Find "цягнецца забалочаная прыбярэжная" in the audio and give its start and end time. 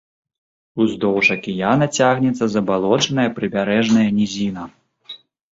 1.97-4.07